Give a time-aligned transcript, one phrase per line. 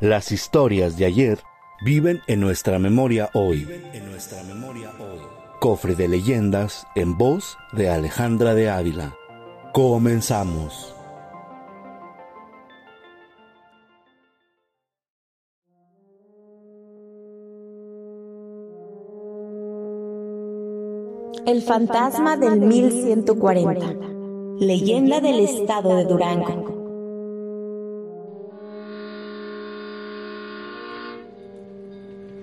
[0.00, 1.40] Las historias de ayer
[1.84, 3.68] viven en nuestra memoria hoy.
[3.92, 5.18] En nuestra memoria hoy.
[5.60, 9.14] Cofre de leyendas en voz de Alejandra de Ávila.
[9.74, 10.96] Comenzamos.
[21.44, 23.96] El fantasma del 1140.
[24.60, 26.79] Leyenda del estado de Durango.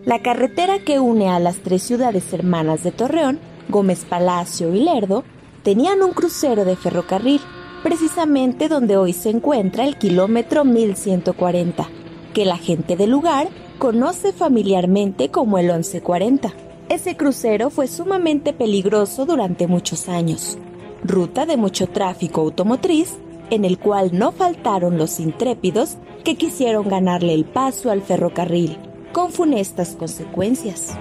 [0.07, 5.25] La carretera que une a las tres ciudades hermanas de Torreón, Gómez Palacio y Lerdo,
[5.63, 7.41] tenían un crucero de ferrocarril,
[7.83, 11.89] precisamente donde hoy se encuentra el kilómetro 1140,
[12.33, 13.49] que la gente del lugar
[13.79, 16.53] conoce familiarmente como el 1140.
[16.87, 20.57] Ese crucero fue sumamente peligroso durante muchos años,
[21.03, 23.17] ruta de mucho tráfico automotriz,
[23.49, 28.77] en el cual no faltaron los intrépidos que quisieron ganarle el paso al ferrocarril,
[29.17, 30.95] con funestas consecuencias.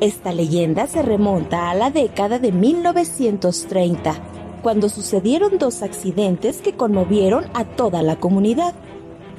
[0.00, 4.14] Esta leyenda se remonta a la década de 1930,
[4.62, 8.72] cuando sucedieron dos accidentes que conmovieron a toda la comunidad.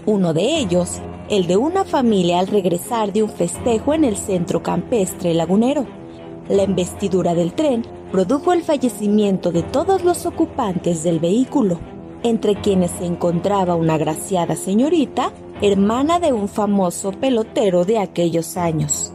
[0.06, 4.62] Uno de ellos el de una familia al regresar de un festejo en el centro
[4.62, 5.86] campestre lagunero.
[6.50, 11.80] La embestidura del tren produjo el fallecimiento de todos los ocupantes del vehículo,
[12.24, 15.32] entre quienes se encontraba una agraciada señorita,
[15.66, 19.14] hermana de un famoso pelotero de aquellos años.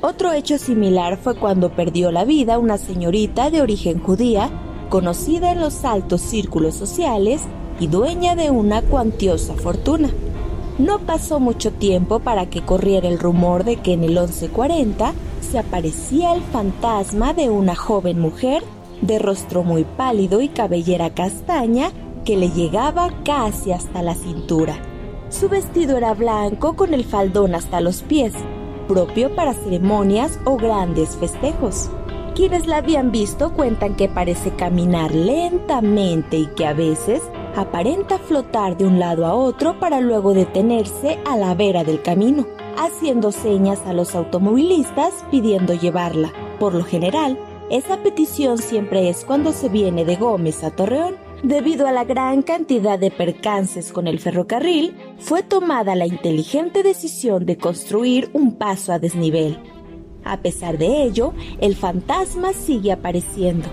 [0.00, 4.48] Otro hecho similar fue cuando perdió la vida una señorita de origen judía,
[4.88, 7.42] conocida en los altos círculos sociales
[7.78, 10.08] y dueña de una cuantiosa fortuna.
[10.78, 15.58] No pasó mucho tiempo para que corriera el rumor de que en el 1140 se
[15.58, 18.62] aparecía el fantasma de una joven mujer
[19.02, 21.90] de rostro muy pálido y cabellera castaña
[22.24, 24.93] que le llegaba casi hasta la cintura.
[25.34, 28.32] Su vestido era blanco con el faldón hasta los pies,
[28.86, 31.90] propio para ceremonias o grandes festejos.
[32.36, 37.20] Quienes la habían visto cuentan que parece caminar lentamente y que a veces
[37.56, 42.46] aparenta flotar de un lado a otro para luego detenerse a la vera del camino,
[42.78, 46.32] haciendo señas a los automovilistas pidiendo llevarla.
[46.60, 47.36] Por lo general,
[47.70, 51.23] esa petición siempre es cuando se viene de Gómez a Torreón.
[51.44, 57.46] Debido a la gran cantidad de percances con el ferrocarril, fue tomada la inteligente decisión
[57.46, 59.58] de construir un paso a desnivel.
[60.24, 63.68] A pesar de ello, el fantasma sigue apareciendo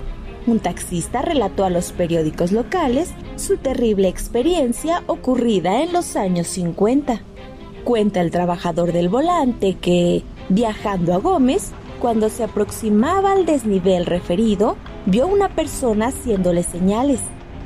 [0.48, 7.22] un taxista relató a los periódicos locales su terrible experiencia ocurrida en los años 50.
[7.84, 14.78] Cuenta el trabajador del volante que, viajando a Gómez, cuando se aproximaba al desnivel referido,
[15.06, 17.20] vio una persona haciéndole señales.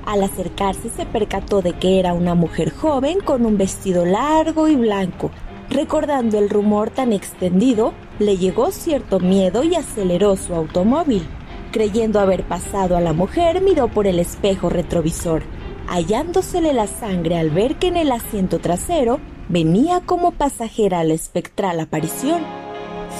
[0.05, 4.75] Al acercarse se percató de que era una mujer joven con un vestido largo y
[4.75, 5.31] blanco.
[5.69, 11.27] Recordando el rumor tan extendido, le llegó cierto miedo y aceleró su automóvil.
[11.71, 15.43] Creyendo haber pasado a la mujer, miró por el espejo retrovisor,
[15.87, 21.79] hallándosele la sangre al ver que en el asiento trasero venía como pasajera la espectral
[21.79, 22.43] aparición.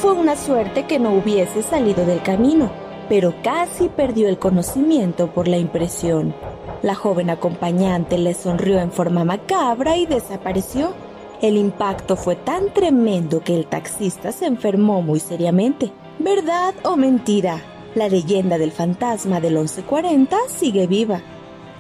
[0.02, 2.72] Fue una suerte que no hubiese salido del camino,
[3.10, 6.34] pero casi perdió el conocimiento por la impresión.
[6.82, 10.94] La joven acompañante le sonrió en forma macabra y desapareció.
[11.42, 15.92] El impacto fue tan tremendo que el taxista se enfermó muy seriamente.
[16.20, 17.62] ¿Verdad o mentira?
[17.96, 21.22] La leyenda del fantasma del 1140 sigue viva.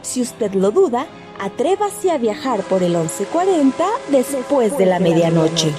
[0.01, 1.07] Si usted lo duda,
[1.39, 5.71] atrévase a viajar por el 1140 después de la medianoche.